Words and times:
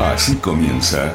Así 0.00 0.36
comienza 0.38 1.14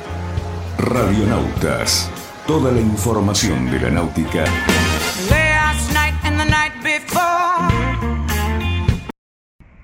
Radionautas. 0.77 2.09
Toda 2.47 2.71
la 2.71 2.79
información 2.79 3.69
de 3.69 3.79
la 3.79 3.89
náutica. 3.89 4.45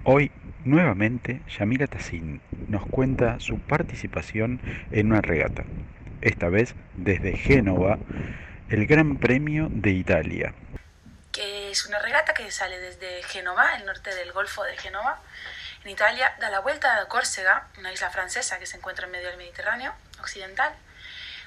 Hoy, 0.05 0.31
nuevamente, 0.63 1.41
Yamila 1.57 1.87
Tassin 1.87 2.41
nos 2.69 2.85
cuenta 2.85 3.39
su 3.39 3.59
participación 3.59 4.61
en 4.91 5.07
una 5.07 5.21
regata, 5.21 5.65
esta 6.21 6.47
vez 6.47 6.75
desde 6.95 7.35
Génova, 7.35 7.97
el 8.69 8.87
Gran 8.87 9.17
Premio 9.17 9.67
de 9.71 9.91
Italia. 9.91 10.53
Que 11.33 11.71
es 11.71 11.85
una 11.85 11.99
regata 11.99 12.33
que 12.33 12.49
sale 12.49 12.79
desde 12.79 13.23
Génova, 13.23 13.75
el 13.75 13.85
norte 13.85 14.15
del 14.15 14.31
Golfo 14.31 14.63
de 14.63 14.77
Génova, 14.77 15.21
en 15.85 15.91
Italia, 15.91 16.35
da 16.39 16.49
la 16.49 16.59
vuelta 16.59 16.97
a 16.97 17.07
Córcega, 17.07 17.67
una 17.77 17.93
isla 17.93 18.09
francesa 18.09 18.57
que 18.57 18.65
se 18.65 18.77
encuentra 18.77 19.05
en 19.05 19.11
medio 19.11 19.27
del 19.27 19.37
Mediterráneo 19.37 19.93
occidental. 20.19 20.73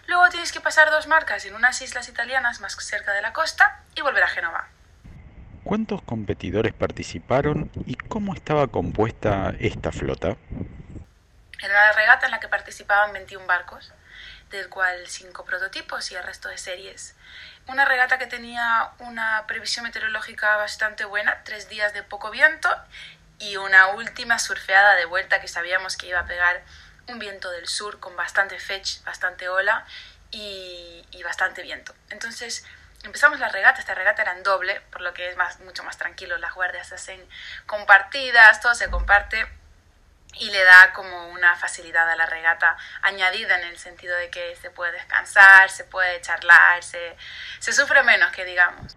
Luego 0.06 0.29
tienes 0.30 0.52
que 0.52 0.60
pasar 0.60 0.91
dos 0.91 1.09
marcas 1.09 1.45
en 1.45 1.56
unas 1.56 1.83
islas 1.83 2.09
italianas 2.09 2.60
más 2.60 2.74
cerca 2.77 3.12
de 3.12 3.20
la 3.20 3.32
costa 3.32 3.82
y 3.96 4.01
volver 4.01 4.23
a 4.23 4.29
Génova. 4.29 4.69
¿Cuántos 5.65 6.02
competidores 6.02 6.73
participaron 6.73 7.70
y 7.84 7.96
cómo 7.96 8.32
estaba 8.32 8.69
compuesta 8.69 9.52
esta 9.59 9.91
flota? 9.91 10.37
Era 11.60 11.74
una 11.74 11.93
regata 11.93 12.27
en 12.27 12.30
la 12.30 12.41
que 12.41 12.48
participaban 12.48 13.12
21 13.12 13.45
barcos, 13.46 13.93
del 14.51 14.68
cual 14.68 15.07
5 15.07 15.45
prototipos 15.45 16.12
y 16.12 16.15
el 16.15 16.23
resto 16.23 16.48
de 16.48 16.59
series. 16.59 17.16
Una 17.66 17.84
regata 17.84 18.18
que 18.18 18.27
tenía 18.27 18.93
una 19.01 19.45
previsión 19.48 19.84
meteorológica 19.84 20.57
bastante 20.57 21.05
buena, 21.05 21.43
tres 21.45 21.68
días 21.68 21.93
de 21.93 22.05
poco 22.05 22.30
viento 22.30 22.70
y 23.38 23.56
una 23.56 23.88
última 23.88 24.38
surfeada 24.38 24.95
de 24.97 25.05
vuelta 25.05 25.41
que 25.41 25.48
sabíamos 25.48 25.96
que 25.96 26.09
iba 26.09 26.20
a 26.20 26.27
pegar 26.27 26.62
un 27.09 27.19
viento 27.19 27.51
del 27.51 27.66
sur 27.66 28.01
con 28.01 28.16
bastante 28.16 28.59
fetch, 28.59 29.02
bastante 29.05 29.48
ola 29.48 29.87
y, 30.30 31.04
bastante 31.24 31.62
viento. 31.62 31.95
Entonces 32.10 32.65
empezamos 33.04 33.38
la 33.38 33.49
regata, 33.49 33.80
esta 33.80 33.95
regata 33.95 34.23
era 34.23 34.32
en 34.32 34.43
doble, 34.43 34.80
por 34.90 35.02
lo 35.02 35.12
que 35.12 35.29
es 35.29 35.37
más, 35.37 35.60
mucho 35.60 35.85
más 35.85 35.99
tranquilo, 35.99 36.38
las 36.38 36.54
guardias 36.54 36.88
se 36.88 36.95
hacen 36.95 37.29
compartidas, 37.66 38.60
todo 38.60 38.74
se 38.74 38.88
comparte 38.88 39.46
y 40.34 40.51
le 40.51 40.65
da 40.65 40.93
como 40.95 41.29
una 41.29 41.55
facilidad 41.57 42.09
a 42.09 42.16
la 42.16 42.27
regata 42.27 42.77
añadida 43.02 43.59
en 43.60 43.66
el 43.66 43.79
sentido 43.79 44.16
de 44.16 44.30
que 44.30 44.57
se 44.57 44.71
puede 44.71 44.93
descansar, 44.93 45.68
se 45.68 45.84
puede 45.84 46.21
charlar, 46.23 46.82
se, 46.82 47.16
se 47.59 47.73
sufre 47.73 48.02
menos 48.02 48.32
que 48.32 48.45
digamos. 48.45 48.96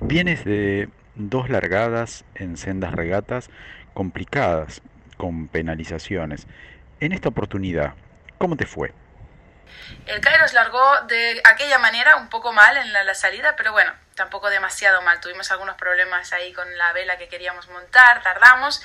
Vienes 0.00 0.44
de 0.44 0.88
dos 1.14 1.48
largadas 1.48 2.24
en 2.34 2.56
sendas 2.56 2.92
regatas 2.92 3.50
complicadas, 3.94 4.82
con 5.16 5.48
penalizaciones. 5.48 6.46
En 7.00 7.12
esta 7.12 7.28
oportunidad, 7.28 7.94
¿cómo 8.38 8.56
te 8.56 8.66
fue? 8.66 8.92
El 10.06 10.20
Kairos 10.20 10.52
largó 10.52 11.02
de 11.02 11.40
aquella 11.44 11.78
manera 11.78 12.16
un 12.16 12.28
poco 12.28 12.52
mal 12.52 12.76
en 12.76 12.92
la, 12.92 13.04
la, 13.04 13.14
salida, 13.14 13.54
pero 13.56 13.72
bueno, 13.72 13.92
tampoco 14.14 14.50
demasiado 14.50 15.02
mal. 15.02 15.20
Tuvimos 15.20 15.50
algunos 15.50 15.76
problemas 15.76 16.32
ahí 16.32 16.52
con 16.52 16.76
la 16.76 16.92
vela 16.92 17.16
que 17.18 17.28
queríamos 17.28 17.68
montar, 17.68 18.22
tardamos 18.22 18.82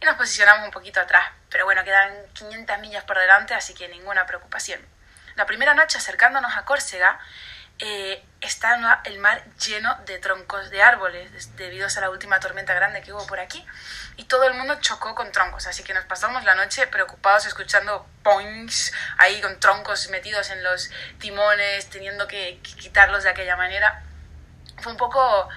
y 0.00 0.04
nos 0.04 0.16
posicionamos 0.16 0.64
un 0.64 0.72
poquito 0.72 1.00
atrás. 1.00 1.30
Pero 1.50 1.64
bueno, 1.64 1.84
quedan 1.84 2.12
500 2.32 2.78
millas 2.80 3.04
por 3.04 3.18
delante, 3.18 3.54
así 3.54 3.74
que 3.74 3.88
ninguna 3.88 4.26
preocupación. 4.26 4.80
La 5.34 5.46
primera 5.46 5.74
noche 5.74 5.98
acercándonos 5.98 6.56
a 6.56 6.64
Córcega, 6.64 7.18
eh, 7.78 8.22
está 8.40 9.02
el 9.04 9.18
mar 9.18 9.44
lleno 9.56 9.96
de 10.06 10.18
troncos 10.18 10.70
de 10.70 10.82
árboles 10.82 11.56
debido 11.56 11.86
a 11.86 12.00
la 12.00 12.10
última 12.10 12.38
tormenta 12.40 12.74
grande 12.74 13.02
que 13.02 13.12
hubo 13.12 13.26
por 13.26 13.40
aquí 13.40 13.64
y 14.16 14.24
todo 14.24 14.44
el 14.44 14.54
mundo 14.54 14.78
chocó 14.80 15.14
con 15.14 15.32
troncos 15.32 15.66
así 15.66 15.82
que 15.82 15.94
nos 15.94 16.04
pasamos 16.04 16.44
la 16.44 16.54
noche 16.54 16.86
preocupados 16.86 17.46
escuchando 17.46 18.06
points 18.22 18.92
ahí 19.18 19.40
con 19.40 19.58
troncos 19.58 20.08
metidos 20.10 20.50
en 20.50 20.62
los 20.62 20.90
timones 21.18 21.88
teniendo 21.90 22.28
que, 22.28 22.60
quitarlos 22.62 23.24
de 23.24 23.30
aquella 23.30 23.56
manera. 23.56 24.02
Fue 24.80 24.92
un 24.92 24.98
poco 24.98 25.48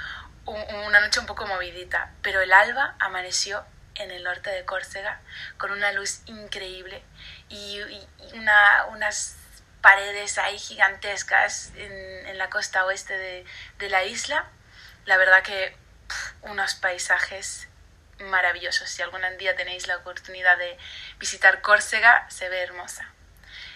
un, 0.46 0.76
una 0.88 1.02
noche 1.02 1.20
un 1.20 1.26
poco 1.26 1.46
movidita 1.48 2.12
pero 2.22 2.42
el 2.42 2.54
alba 2.54 2.96
amaneció 3.00 3.64
en 3.96 4.12
el 4.12 4.24
norte 4.24 4.50
de 4.50 4.66
Córcega 4.66 5.22
con 5.58 5.72
una 5.72 5.92
luz 5.92 6.22
increíble 6.26 7.04
y, 7.50 7.80
y 7.80 8.08
una, 8.34 8.86
unas 8.90 9.38
paredes 9.86 10.40
ahí 10.40 10.58
gigantescas 10.58 11.72
en, 11.76 12.26
en 12.26 12.40
la 12.40 12.50
costa 12.50 12.86
oeste 12.86 13.16
de, 13.16 13.46
de, 13.78 13.88
la 13.88 14.04
isla. 14.04 14.48
La 15.06 15.16
verdad 15.18 15.44
que 15.44 15.78
pff, 16.08 16.32
unos 16.42 16.74
paisajes 16.74 17.68
maravillosos. 18.18 18.90
Si 18.90 19.04
algún 19.04 19.22
día 19.38 19.56
tenéis 19.56 19.86
la 19.86 19.98
oportunidad 19.98 20.58
de 20.58 20.76
visitar 21.20 21.62
Córcega, 21.62 22.28
se 22.32 22.50
ve 22.50 22.64
hermosa. 22.64 23.08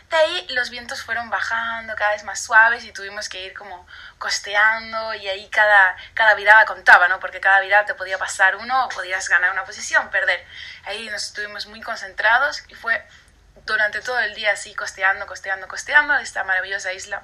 De 0.09 0.17
ahí 0.17 0.47
los 0.49 0.71
vientos 0.71 1.03
fueron 1.03 1.29
bajando 1.29 1.95
cada 1.95 2.13
vez 2.13 2.23
más 2.23 2.41
suaves 2.41 2.85
y 2.85 2.91
tuvimos 2.91 3.29
que 3.29 3.45
ir 3.45 3.53
como 3.53 3.85
costeando 4.17 5.13
y 5.13 5.27
ahí 5.27 5.47
cada, 5.49 5.95
cada 6.15 6.33
virada 6.33 6.65
contaba, 6.65 7.07
¿no? 7.07 7.19
Porque 7.19 7.39
cada 7.39 7.59
virada 7.59 7.85
te 7.85 7.93
podía 7.93 8.17
pasar 8.17 8.55
uno 8.55 8.85
o 8.85 8.89
podías 8.89 9.29
ganar 9.29 9.51
una 9.51 9.63
posición, 9.63 10.09
perder. 10.09 10.43
Ahí 10.85 11.07
nos 11.11 11.27
estuvimos 11.27 11.67
muy 11.67 11.81
concentrados 11.81 12.63
y 12.67 12.73
fue 12.73 13.05
durante 13.73 14.01
todo 14.01 14.19
el 14.19 14.33
día 14.33 14.51
así 14.51 14.73
costeando, 14.73 15.27
costeando, 15.27 15.67
costeando 15.67 16.17
esta 16.17 16.43
maravillosa 16.43 16.91
isla 16.91 17.23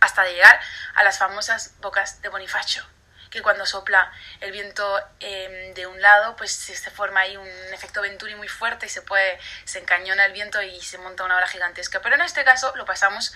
hasta 0.00 0.24
llegar 0.24 0.60
a 0.94 1.04
las 1.04 1.18
famosas 1.18 1.78
bocas 1.80 2.20
de 2.22 2.28
Bonifacio, 2.28 2.84
que 3.30 3.40
cuando 3.40 3.64
sopla 3.64 4.12
el 4.40 4.50
viento 4.50 5.00
eh, 5.20 5.72
de 5.74 5.86
un 5.86 6.00
lado, 6.02 6.34
pues 6.34 6.52
se, 6.52 6.90
forma 6.90 7.20
ahí 7.20 7.36
un 7.36 7.48
efecto 7.72 8.02
venturi 8.02 8.34
muy 8.34 8.48
fuerte 8.48 8.86
y 8.86 8.88
se 8.88 9.02
puede, 9.02 9.38
se 9.64 9.78
encañona 9.78 10.26
el 10.26 10.32
viento 10.32 10.60
y 10.60 10.80
se 10.82 10.98
monta 10.98 11.24
una 11.24 11.36
ola 11.36 11.46
gigantesca. 11.46 12.00
Pero 12.02 12.16
en 12.16 12.22
este 12.22 12.44
caso 12.44 12.74
lo 12.74 12.84
pasamos 12.84 13.32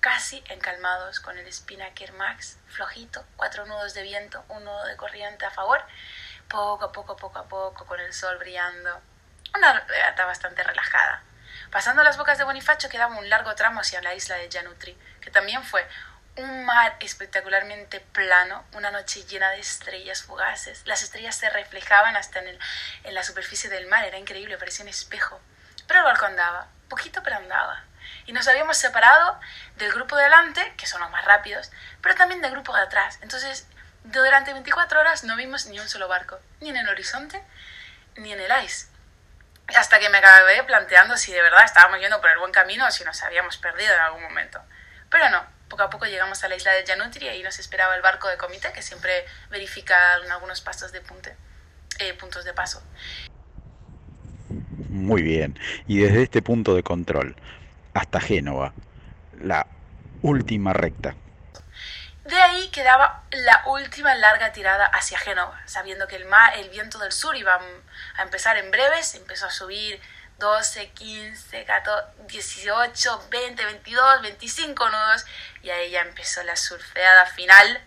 casi 0.00 0.44
encalmados 0.48 1.20
con 1.20 1.38
el 1.38 1.50
Spinnaker 1.50 2.12
Max, 2.12 2.58
flojito, 2.68 3.24
cuatro 3.36 3.64
nudos 3.64 3.94
de 3.94 4.02
viento, 4.02 4.44
un 4.48 4.64
nudo 4.64 4.84
de 4.84 4.96
corriente 4.96 5.46
a 5.46 5.50
favor, 5.50 5.82
poco 6.48 6.84
a 6.84 6.92
poco, 6.92 7.16
poco 7.16 7.38
a 7.38 7.48
poco, 7.48 7.86
con 7.86 7.98
el 7.98 8.12
sol 8.12 8.36
brillando. 8.38 9.00
Una 9.54 9.80
regata 9.80 10.26
bastante 10.26 10.62
relajada. 10.62 11.22
Pasando 11.72 12.02
las 12.02 12.18
bocas 12.18 12.36
de 12.36 12.44
Bonifacio 12.44 12.90
quedaba 12.90 13.16
un 13.16 13.30
largo 13.30 13.54
tramo 13.54 13.80
hacia 13.80 14.02
la 14.02 14.14
isla 14.14 14.36
de 14.36 14.50
Janutri, 14.52 14.94
que 15.22 15.30
también 15.30 15.64
fue 15.64 15.88
un 16.36 16.66
mar 16.66 16.98
espectacularmente 17.00 18.00
plano, 18.00 18.66
una 18.74 18.90
noche 18.90 19.24
llena 19.24 19.48
de 19.52 19.60
estrellas 19.60 20.22
fugaces. 20.22 20.82
Las 20.84 21.02
estrellas 21.02 21.34
se 21.34 21.48
reflejaban 21.48 22.14
hasta 22.14 22.40
en, 22.40 22.48
el, 22.48 22.58
en 23.04 23.14
la 23.14 23.22
superficie 23.22 23.70
del 23.70 23.86
mar, 23.86 24.04
era 24.04 24.18
increíble, 24.18 24.58
parecía 24.58 24.82
un 24.82 24.90
espejo. 24.90 25.40
Pero 25.86 26.00
el 26.00 26.04
barco 26.04 26.26
andaba, 26.26 26.68
poquito 26.90 27.22
pero 27.22 27.36
andaba. 27.36 27.82
Y 28.26 28.34
nos 28.34 28.48
habíamos 28.48 28.76
separado 28.76 29.40
del 29.76 29.92
grupo 29.92 30.14
de 30.16 30.24
delante, 30.24 30.74
que 30.76 30.86
son 30.86 31.00
los 31.00 31.10
más 31.10 31.24
rápidos, 31.24 31.70
pero 32.02 32.14
también 32.16 32.42
del 32.42 32.50
grupo 32.50 32.76
de 32.76 32.82
atrás. 32.82 33.18
Entonces, 33.22 33.66
durante 34.04 34.52
24 34.52 35.00
horas 35.00 35.24
no 35.24 35.36
vimos 35.36 35.64
ni 35.64 35.80
un 35.80 35.88
solo 35.88 36.06
barco, 36.06 36.38
ni 36.60 36.68
en 36.68 36.76
el 36.76 36.88
horizonte, 36.90 37.42
ni 38.16 38.30
en 38.30 38.40
el 38.40 38.62
ice 38.62 38.91
hasta 39.68 39.98
que 39.98 40.10
me 40.10 40.18
acabé 40.18 40.62
planteando 40.64 41.16
si 41.16 41.32
de 41.32 41.42
verdad 41.42 41.64
estábamos 41.64 42.00
yendo 42.00 42.20
por 42.20 42.30
el 42.30 42.38
buen 42.38 42.52
camino 42.52 42.86
o 42.86 42.90
si 42.90 43.04
nos 43.04 43.22
habíamos 43.22 43.56
perdido 43.58 43.94
en 43.94 44.00
algún 44.00 44.22
momento. 44.22 44.60
Pero 45.10 45.30
no, 45.30 45.44
poco 45.68 45.82
a 45.84 45.90
poco 45.90 46.06
llegamos 46.06 46.42
a 46.44 46.48
la 46.48 46.56
isla 46.56 46.72
de 46.72 46.84
Janutri 46.84 47.28
y 47.28 47.42
nos 47.42 47.58
esperaba 47.58 47.94
el 47.96 48.02
barco 48.02 48.28
de 48.28 48.36
comité 48.36 48.72
que 48.72 48.82
siempre 48.82 49.24
verifica 49.50 50.14
algunos 50.14 50.60
pasos 50.60 50.92
de 50.92 51.00
punte, 51.00 51.36
eh, 51.98 52.14
puntos 52.14 52.44
de 52.44 52.52
paso. 52.52 52.82
Muy 54.88 55.22
bien, 55.22 55.58
y 55.86 56.00
desde 56.00 56.24
este 56.24 56.42
punto 56.42 56.74
de 56.74 56.82
control 56.82 57.36
hasta 57.94 58.20
Génova, 58.20 58.74
la 59.40 59.66
última 60.22 60.72
recta. 60.72 61.14
Ahí 62.52 62.68
quedaba 62.68 63.22
la 63.30 63.62
última 63.64 64.14
larga 64.14 64.52
tirada 64.52 64.84
hacia 64.84 65.18
Génova, 65.18 65.58
sabiendo 65.64 66.06
que 66.06 66.16
el, 66.16 66.26
mar, 66.26 66.52
el 66.58 66.68
viento 66.68 66.98
del 66.98 67.10
sur 67.10 67.34
iba 67.34 67.58
a 68.18 68.22
empezar 68.22 68.58
en 68.58 68.70
breves, 68.70 69.14
empezó 69.14 69.46
a 69.46 69.50
subir 69.50 69.98
12, 70.36 70.90
15, 70.90 71.64
14, 71.64 72.08
18, 72.26 73.28
20, 73.30 73.64
22, 73.64 74.20
25 74.20 74.90
nudos 74.90 75.24
y 75.62 75.70
ahí 75.70 75.92
ya 75.92 76.02
empezó 76.02 76.42
la 76.42 76.54
surfeada 76.56 77.24
final, 77.24 77.80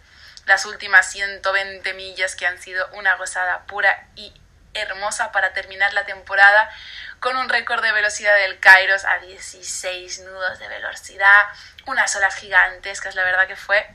las 0.48 0.66
últimas 0.66 1.12
120 1.12 1.94
millas 1.94 2.36
que 2.36 2.48
han 2.48 2.60
sido 2.60 2.88
una 2.94 3.18
gozada 3.18 3.68
pura 3.68 4.08
y 4.16 4.34
hermosa 4.74 5.32
para 5.32 5.54
terminar 5.54 5.94
la 5.94 6.06
temporada 6.06 6.72
con 7.20 7.38
un 7.38 7.50
récord 7.50 7.84
de 7.84 7.92
velocidad 7.92 8.36
del 8.38 8.60
Kairos 8.60 9.06
a 9.06 9.20
16 9.20 10.22
nudos 10.22 10.58
de 10.58 10.68
velocidad, 10.70 11.50
unas 11.86 12.16
olas 12.16 12.34
gigantescas, 12.34 13.14
la 13.14 13.24
verdad 13.24 13.48
que 13.48 13.56
fue 13.56 13.88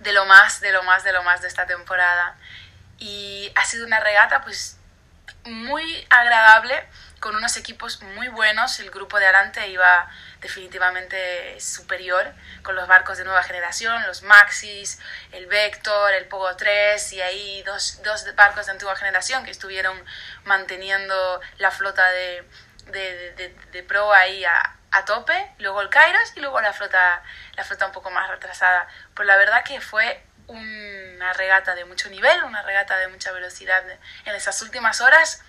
de 0.00 0.12
lo 0.12 0.24
más, 0.24 0.60
de 0.60 0.72
lo 0.72 0.82
más, 0.82 1.04
de 1.04 1.12
lo 1.12 1.22
más 1.22 1.40
de 1.40 1.48
esta 1.48 1.66
temporada. 1.66 2.36
Y 2.98 3.52
ha 3.54 3.64
sido 3.64 3.86
una 3.86 4.00
regata 4.00 4.42
pues 4.42 4.78
muy 5.44 6.06
agradable, 6.10 6.86
con 7.20 7.36
unos 7.36 7.56
equipos 7.58 8.00
muy 8.02 8.28
buenos. 8.28 8.80
El 8.80 8.90
grupo 8.90 9.18
de 9.18 9.26
adelante 9.26 9.68
iba 9.68 10.08
definitivamente 10.40 11.60
superior, 11.60 12.32
con 12.62 12.74
los 12.74 12.88
barcos 12.88 13.18
de 13.18 13.24
nueva 13.24 13.42
generación, 13.42 14.02
los 14.06 14.22
Maxis, 14.22 14.98
el 15.32 15.46
Vector, 15.46 16.12
el 16.14 16.26
Pogo 16.26 16.56
3 16.56 17.12
y 17.12 17.20
ahí 17.20 17.62
dos, 17.64 18.00
dos 18.02 18.24
barcos 18.34 18.66
de 18.66 18.72
antigua 18.72 18.96
generación 18.96 19.44
que 19.44 19.50
estuvieron 19.50 20.02
manteniendo 20.44 21.40
la 21.58 21.70
flota 21.70 22.08
de, 22.10 22.42
de, 22.86 23.32
de, 23.32 23.54
de 23.70 23.82
pro 23.82 24.12
ahí 24.12 24.44
a, 24.46 24.79
a, 24.90 25.04
tope, 25.04 25.52
luego 25.58 25.80
el 25.80 25.88
Kairos 25.88 26.32
y 26.36 26.40
luego 26.40 26.60
la 26.60 26.72
flota, 26.72 27.22
la 27.54 27.64
flota 27.64 27.86
un 27.86 27.92
poco 27.92 28.10
más 28.10 28.28
retrasada. 28.28 28.86
Pues 29.14 29.26
la 29.26 29.36
verdad 29.36 29.64
que 29.64 29.80
fue 29.80 30.22
una 30.46 31.32
regata 31.32 31.74
de 31.74 31.84
mucho 31.84 32.08
nivel, 32.08 32.42
una 32.44 32.62
regata 32.62 32.96
de 32.98 33.08
mucha 33.08 33.32
velocidad 33.32 33.84
en 34.24 34.34
esas 34.34 34.60
últimas 34.62 35.00
horas. 35.00 35.42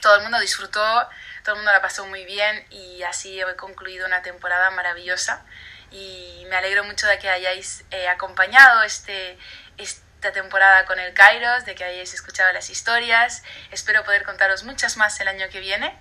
Todo 0.00 0.16
el 0.16 0.22
mundo 0.22 0.38
disfrutó, 0.40 1.08
todo 1.42 1.54
el 1.54 1.60
mundo 1.60 1.72
la 1.72 1.80
pasó 1.80 2.06
muy 2.06 2.24
bien 2.24 2.66
y 2.70 3.02
así 3.02 3.40
he 3.40 3.56
concluido 3.56 4.06
una 4.06 4.22
temporada 4.22 4.70
maravillosa 4.70 5.44
y 5.90 6.44
me 6.48 6.56
alegro 6.56 6.84
mucho 6.84 7.06
de 7.06 7.18
que 7.18 7.30
hayáis 7.30 7.84
eh, 7.90 8.08
acompañado 8.08 8.82
este, 8.82 9.38
esta 9.78 10.32
temporada 10.32 10.84
con 10.84 10.98
el 10.98 11.14
Kairos, 11.14 11.64
de 11.64 11.74
que 11.74 11.84
hayáis 11.84 12.12
escuchado 12.12 12.52
las 12.52 12.68
historias. 12.68 13.42
Espero 13.70 14.04
poder 14.04 14.24
contaros 14.24 14.64
muchas 14.64 14.96
más 14.98 15.18
el 15.20 15.28
año 15.28 15.48
que 15.50 15.60
viene 15.60 15.98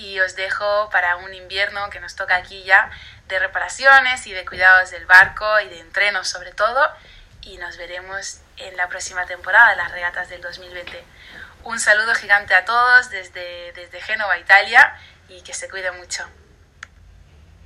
y 0.00 0.18
os 0.20 0.34
dejo 0.34 0.88
para 0.90 1.16
un 1.16 1.34
invierno 1.34 1.90
que 1.90 2.00
nos 2.00 2.16
toca 2.16 2.36
aquí 2.36 2.62
ya 2.64 2.90
de 3.28 3.38
reparaciones 3.38 4.26
y 4.26 4.32
de 4.32 4.46
cuidados 4.46 4.90
del 4.90 5.04
barco 5.04 5.60
y 5.60 5.68
de 5.68 5.78
entrenos 5.78 6.26
sobre 6.26 6.52
todo 6.52 6.80
y 7.42 7.58
nos 7.58 7.76
veremos 7.76 8.40
en 8.56 8.76
la 8.78 8.88
próxima 8.88 9.26
temporada 9.26 9.70
de 9.70 9.76
las 9.76 9.92
regatas 9.92 10.30
del 10.30 10.40
2020. 10.40 11.04
Un 11.64 11.78
saludo 11.78 12.14
gigante 12.14 12.54
a 12.54 12.64
todos 12.64 13.10
desde, 13.10 13.72
desde 13.72 14.00
Génova, 14.00 14.38
Italia 14.38 14.98
y 15.28 15.42
que 15.42 15.52
se 15.52 15.68
cuiden 15.68 15.96
mucho. 15.98 16.26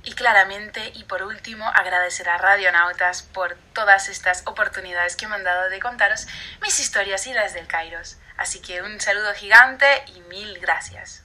Y 0.03 0.13
claramente, 0.13 0.91
y 0.93 1.05
por 1.05 1.23
último, 1.23 1.67
agradecer 1.67 2.29
a 2.29 2.37
Radionautas 2.37 3.23
por 3.23 3.55
todas 3.73 4.09
estas 4.09 4.43
oportunidades 4.45 5.15
que 5.15 5.27
me 5.27 5.35
han 5.35 5.43
dado 5.43 5.69
de 5.69 5.79
contaros 5.79 6.27
mis 6.61 6.79
historias 6.79 7.25
y 7.27 7.33
las 7.33 7.53
del 7.53 7.65
Kairos. 7.65 8.17
Así 8.37 8.61
que 8.61 8.81
un 8.81 8.99
saludo 8.99 9.33
gigante 9.33 10.03
y 10.07 10.19
mil 10.21 10.59
gracias. 10.59 11.23